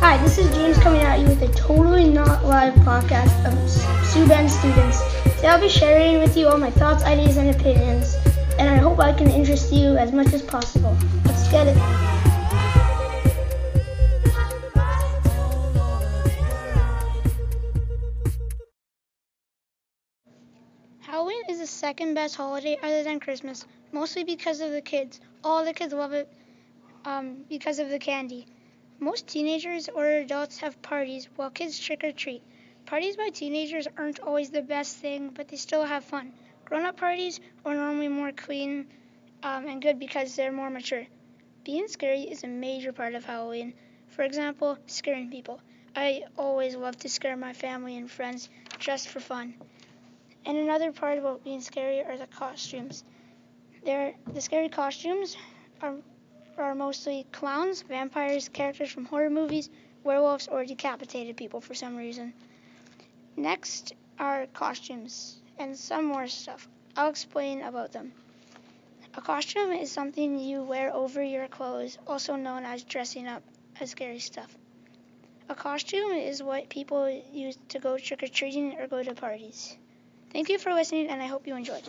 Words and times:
Hi, 0.00 0.16
this 0.22 0.38
is 0.38 0.48
James 0.54 0.78
coming 0.78 1.00
at 1.00 1.18
you 1.18 1.26
with 1.26 1.42
a 1.42 1.52
totally 1.54 2.08
not 2.08 2.44
live 2.44 2.72
podcast 2.74 3.34
of 3.44 4.28
Bend 4.28 4.48
students. 4.48 5.02
Today 5.24 5.48
I'll 5.48 5.60
be 5.60 5.68
sharing 5.68 6.20
with 6.20 6.36
you 6.36 6.46
all 6.46 6.56
my 6.56 6.70
thoughts, 6.70 7.02
ideas, 7.02 7.36
and 7.36 7.50
opinions, 7.50 8.14
and 8.60 8.70
I 8.70 8.76
hope 8.76 9.00
I 9.00 9.12
can 9.12 9.28
interest 9.28 9.72
you 9.72 9.96
as 9.96 10.12
much 10.12 10.32
as 10.32 10.40
possible. 10.40 10.96
Let's 11.24 11.50
get 11.50 11.66
it. 11.66 11.76
Halloween 21.00 21.42
is 21.50 21.58
the 21.58 21.66
second 21.66 22.14
best 22.14 22.36
holiday 22.36 22.78
other 22.84 23.02
than 23.02 23.18
Christmas, 23.18 23.66
mostly 23.90 24.22
because 24.22 24.60
of 24.60 24.70
the 24.70 24.80
kids. 24.80 25.20
All 25.42 25.64
the 25.64 25.72
kids 25.72 25.92
love 25.92 26.12
it 26.12 26.32
um, 27.04 27.44
because 27.48 27.80
of 27.80 27.88
the 27.88 27.98
candy. 27.98 28.46
Most 29.00 29.28
teenagers 29.28 29.88
or 29.88 30.06
adults 30.06 30.58
have 30.58 30.82
parties 30.82 31.28
while 31.36 31.50
kids 31.50 31.78
trick 31.78 32.02
or 32.02 32.12
treat. 32.12 32.42
Parties 32.84 33.16
by 33.16 33.28
teenagers 33.28 33.86
aren't 33.96 34.20
always 34.20 34.50
the 34.50 34.62
best 34.62 34.96
thing, 34.96 35.30
but 35.30 35.48
they 35.48 35.56
still 35.56 35.84
have 35.84 36.04
fun. 36.04 36.32
Grown 36.64 36.84
up 36.84 36.96
parties 36.96 37.38
are 37.64 37.74
normally 37.74 38.08
more 38.08 38.32
clean 38.32 38.88
um, 39.42 39.66
and 39.68 39.80
good 39.80 39.98
because 39.98 40.34
they're 40.34 40.52
more 40.52 40.70
mature. 40.70 41.06
Being 41.64 41.86
scary 41.86 42.22
is 42.22 42.44
a 42.44 42.48
major 42.48 42.92
part 42.92 43.14
of 43.14 43.24
Halloween. 43.24 43.74
For 44.08 44.22
example, 44.22 44.78
scaring 44.86 45.30
people. 45.30 45.60
I 45.94 46.24
always 46.36 46.74
love 46.74 46.96
to 46.98 47.08
scare 47.08 47.36
my 47.36 47.52
family 47.52 47.96
and 47.96 48.10
friends 48.10 48.48
just 48.78 49.08
for 49.08 49.20
fun. 49.20 49.54
And 50.44 50.56
another 50.56 50.92
part 50.92 51.18
about 51.18 51.44
being 51.44 51.60
scary 51.60 52.02
are 52.02 52.16
the 52.16 52.26
costumes. 52.26 53.04
They're, 53.84 54.14
the 54.32 54.40
scary 54.40 54.68
costumes 54.68 55.36
are, 55.82 55.94
are 56.58 56.74
mostly 56.74 57.26
clowns, 57.32 57.82
vampires, 57.82 58.48
characters 58.48 58.90
from 58.90 59.04
horror 59.04 59.30
movies, 59.30 59.70
werewolves, 60.04 60.48
or 60.48 60.64
decapitated 60.64 61.36
people 61.36 61.60
for 61.60 61.74
some 61.74 61.96
reason. 61.96 62.34
Next 63.36 63.92
are 64.18 64.46
costumes 64.46 65.38
and 65.58 65.76
some 65.76 66.04
more 66.04 66.26
stuff. 66.26 66.68
I'll 66.96 67.10
explain 67.10 67.62
about 67.62 67.92
them. 67.92 68.12
A 69.14 69.20
costume 69.20 69.72
is 69.72 69.90
something 69.90 70.38
you 70.38 70.62
wear 70.62 70.94
over 70.94 71.22
your 71.22 71.48
clothes, 71.48 71.98
also 72.06 72.36
known 72.36 72.64
as 72.64 72.84
dressing 72.84 73.26
up 73.26 73.42
as 73.80 73.90
scary 73.90 74.18
stuff. 74.18 74.56
A 75.48 75.54
costume 75.54 76.12
is 76.12 76.42
what 76.42 76.68
people 76.68 77.08
use 77.32 77.58
to 77.70 77.78
go 77.78 77.96
trick 77.96 78.22
or 78.22 78.28
treating 78.28 78.78
or 78.78 78.86
go 78.86 79.02
to 79.02 79.14
parties. 79.14 79.76
Thank 80.32 80.50
you 80.50 80.58
for 80.58 80.74
listening, 80.74 81.08
and 81.08 81.22
I 81.22 81.26
hope 81.26 81.46
you 81.46 81.56
enjoyed. 81.56 81.88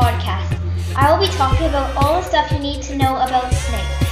Podcast. 0.00 0.56
I 0.96 1.12
will 1.12 1.20
be 1.20 1.30
talking 1.34 1.66
about 1.66 1.94
all 1.94 2.22
the 2.22 2.26
stuff 2.26 2.50
you 2.50 2.58
need 2.58 2.80
to 2.84 2.96
know 2.96 3.16
about 3.16 3.52
snakes. 3.52 4.06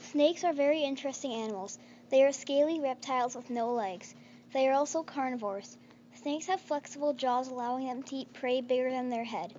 Snakes 0.00 0.42
are 0.42 0.54
very 0.54 0.84
interesting 0.84 1.34
animals. 1.34 1.78
They 2.08 2.24
are 2.24 2.32
scaly 2.32 2.80
reptiles 2.80 3.36
with 3.36 3.50
no 3.50 3.70
legs. 3.74 4.14
They 4.54 4.66
are 4.68 4.72
also 4.72 5.02
carnivores. 5.02 5.76
Snakes 6.14 6.46
have 6.46 6.62
flexible 6.62 7.12
jaws 7.12 7.48
allowing 7.48 7.88
them 7.88 8.02
to 8.04 8.16
eat 8.16 8.32
prey 8.32 8.62
bigger 8.62 8.90
than 8.90 9.10
their 9.10 9.24
head. 9.24 9.52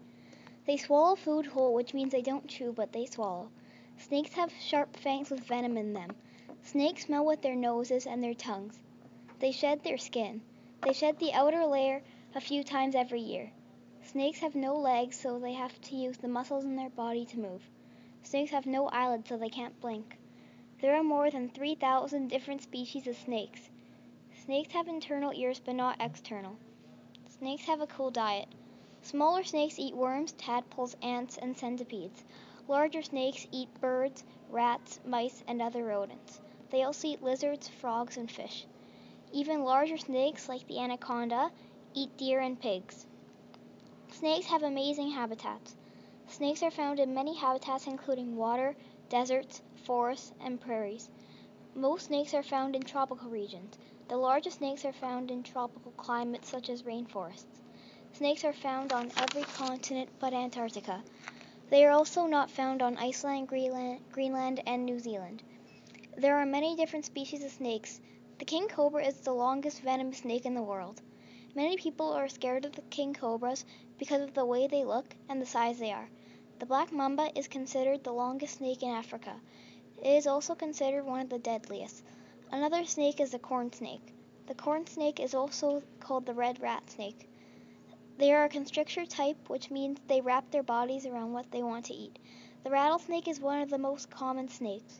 They 0.66 0.78
swallow 0.78 1.16
food 1.16 1.46
whole, 1.46 1.76
which 1.76 1.94
means 1.94 2.14
they 2.14 2.24
don't 2.24 2.48
chew, 2.48 2.74
but 2.74 2.94
they 2.94 3.06
swallow. 3.06 3.52
Snakes 4.00 4.34
have 4.34 4.52
sharp 4.60 4.98
fangs 4.98 5.30
with 5.30 5.42
venom 5.42 5.78
in 5.78 5.94
them. 5.94 6.16
Snakes 6.68 7.06
smell 7.06 7.26
with 7.26 7.42
their 7.42 7.56
noses 7.56 8.06
and 8.06 8.22
their 8.22 8.34
tongues. 8.34 8.78
They 9.40 9.54
shed 9.54 9.84
their 9.84 9.98
skin. 9.98 10.42
They 10.82 10.92
shed 10.92 11.18
the 11.18 11.32
outer 11.32 11.66
layer 11.66 12.04
a 12.36 12.42
few 12.42 12.62
times 12.62 12.94
every 12.94 13.22
year. 13.22 13.54
Snakes 14.04 14.40
have 14.40 14.54
no 14.54 14.76
legs, 14.76 15.18
so 15.18 15.40
they 15.40 15.54
have 15.54 15.80
to 15.84 15.96
use 15.96 16.18
the 16.18 16.28
muscles 16.28 16.66
in 16.66 16.76
their 16.76 16.90
body 16.90 17.26
to 17.28 17.40
move. 17.40 17.62
Snakes 18.22 18.52
have 18.52 18.66
no 18.66 18.90
eyelids, 18.90 19.30
so 19.30 19.38
they 19.38 19.48
can't 19.48 19.80
blink. 19.80 20.18
There 20.82 20.94
are 20.94 21.04
more 21.04 21.32
than 21.32 21.48
3,000 21.48 22.28
different 22.28 22.62
species 22.62 23.08
of 23.08 23.16
snakes. 23.16 23.70
Snakes 24.44 24.74
have 24.74 24.90
internal 24.90 25.32
ears 25.34 25.62
but 25.64 25.76
not 25.76 25.96
external. 26.02 26.58
Snakes 27.30 27.66
have 27.68 27.80
a 27.80 27.88
cool 27.88 28.12
diet. 28.12 28.50
Smaller 29.02 29.46
snakes 29.46 29.80
eat 29.80 29.96
worms, 29.96 30.34
tadpoles, 30.34 30.98
ants, 31.02 31.38
and 31.38 31.56
centipedes. 31.58 32.26
Larger 32.68 33.02
snakes 33.02 33.48
eat 33.54 33.70
birds, 33.80 34.26
rats, 34.50 35.00
mice, 35.06 35.46
and 35.48 35.62
other 35.62 35.86
rodents. 35.86 36.42
They 36.70 36.84
also 36.84 37.08
eat 37.08 37.24
lizards, 37.24 37.68
frogs, 37.68 38.18
and 38.18 38.30
fish. 38.30 38.66
Even 39.32 39.64
larger 39.64 39.98
snakes, 39.98 40.50
like 40.50 40.68
the 40.68 40.80
anaconda, 40.80 41.52
eat 41.94 42.16
deer 42.18 42.40
and 42.40 42.60
pigs. 42.60 43.06
Snakes 44.12 44.48
have 44.48 44.64
amazing 44.64 45.12
habitats. 45.12 45.76
Snakes 46.28 46.62
are 46.64 46.72
found 46.72 47.00
in 47.00 47.14
many 47.14 47.36
habitats 47.36 47.88
including 47.88 48.36
water, 48.36 48.76
deserts, 49.10 49.62
forests, 49.76 50.34
and 50.42 50.60
prairies. 50.60 51.10
Most 51.74 52.08
snakes 52.08 52.34
are 52.34 52.44
found 52.44 52.76
in 52.76 52.84
tropical 52.84 53.30
regions. 53.30 53.78
The 54.08 54.18
largest 54.18 54.58
snakes 54.58 54.84
are 54.84 54.94
found 54.94 55.32
in 55.32 55.44
tropical 55.44 55.92
climates 55.94 56.50
such 56.50 56.70
as 56.70 56.84
rainforests. 56.84 57.62
Snakes 58.14 58.44
are 58.44 58.54
found 58.54 58.92
on 58.92 59.12
every 59.16 59.44
continent 59.44 60.10
but 60.20 60.34
Antarctica. 60.34 61.04
They 61.70 61.86
are 61.86 61.92
also 61.92 62.26
not 62.26 62.50
found 62.50 62.82
on 62.82 62.98
Iceland, 62.98 63.48
Greenland, 63.48 64.00
Greenland, 64.12 64.62
and 64.66 64.86
New 64.86 65.00
Zealand. 65.00 65.44
There 66.20 66.38
are 66.38 66.48
many 66.48 66.76
different 66.76 67.06
species 67.06 67.44
of 67.44 67.52
snakes. 67.52 68.02
The 68.40 68.46
king 68.46 68.68
cobra 68.68 69.06
is 69.06 69.20
the 69.20 69.34
longest 69.34 69.82
venomous 69.82 70.18
snake 70.18 70.48
in 70.48 70.56
the 70.56 70.64
world. 70.64 71.00
Many 71.54 71.78
people 71.78 72.12
are 72.12 72.28
scared 72.28 72.66
of 72.66 72.72
the 72.72 72.82
king 72.90 73.14
cobras 73.14 73.64
because 74.00 74.24
of 74.24 74.34
the 74.34 74.44
way 74.44 74.66
they 74.66 74.84
look 74.84 75.16
and 75.30 75.40
the 75.40 75.46
size 75.46 75.78
they 75.78 75.92
are. 75.92 76.10
The 76.58 76.66
black 76.66 76.92
mamba 76.92 77.30
is 77.38 77.48
considered 77.48 78.04
the 78.04 78.14
longest 78.14 78.58
snake 78.58 78.82
in 78.82 78.90
Africa. 78.90 79.40
It 80.02 80.10
is 80.10 80.26
also 80.26 80.56
considered 80.56 81.06
one 81.06 81.20
of 81.20 81.30
the 81.30 81.38
deadliest. 81.38 82.04
Another 82.52 82.84
snake 82.86 83.20
is 83.20 83.30
the 83.30 83.38
corn 83.38 83.72
snake. 83.72 84.16
The 84.48 84.56
corn 84.56 84.88
snake 84.88 85.20
is 85.20 85.36
also 85.36 85.84
called 86.00 86.26
the 86.26 86.34
red 86.34 86.60
rat 86.60 86.90
snake. 86.90 87.30
They 88.18 88.34
are 88.34 88.46
a 88.46 88.50
constrictor 88.50 89.06
type, 89.06 89.52
which 89.52 89.70
means 89.70 90.00
they 90.08 90.22
wrap 90.22 90.50
their 90.50 90.64
bodies 90.64 91.06
around 91.06 91.34
what 91.34 91.52
they 91.52 91.62
want 91.62 91.86
to 91.86 91.94
eat. 91.94 92.18
The 92.64 92.72
rattlesnake 92.72 93.28
is 93.28 93.40
one 93.40 93.62
of 93.62 93.70
the 93.70 93.78
most 93.78 94.10
common 94.10 94.48
snakes. 94.48 95.00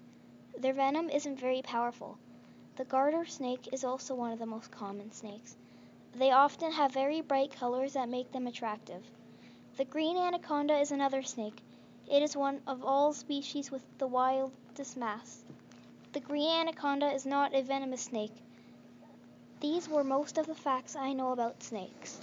Their 0.60 0.74
venom 0.74 1.12
isn't 1.12 1.40
very 1.40 1.62
powerful. 1.62 2.18
The 2.78 2.86
garter 2.86 3.26
snake 3.26 3.70
is 3.72 3.84
also 3.84 4.16
one 4.16 4.32
of 4.32 4.40
the 4.40 4.48
most 4.48 4.72
common 4.72 5.12
snakes. 5.12 5.56
They 6.16 6.32
often 6.32 6.72
have 6.72 6.92
very 6.92 7.22
bright 7.22 7.52
colors 7.52 7.94
that 7.94 8.10
make 8.10 8.32
them 8.32 8.48
attractive. 8.48 9.04
The 9.78 9.86
green 9.86 10.18
anaconda 10.18 10.80
is 10.80 10.92
another 10.92 11.22
snake. 11.22 11.62
It 12.10 12.24
is 12.24 12.36
one 12.36 12.62
of 12.66 12.84
all 12.84 13.14
species 13.14 13.70
with 13.70 13.84
the 14.00 14.08
wildest 14.08 14.98
mass. 14.98 15.44
The 16.14 16.22
green 16.22 16.50
anaconda 16.50 17.12
is 17.12 17.28
not 17.28 17.54
a 17.54 17.62
venomous 17.62 18.02
snake. 18.02 18.34
These 19.60 19.88
were 19.88 20.04
most 20.04 20.40
of 20.40 20.48
the 20.48 20.56
facts 20.56 20.96
I 20.96 21.14
know 21.14 21.34
about 21.34 21.62
snakes. 21.62 22.20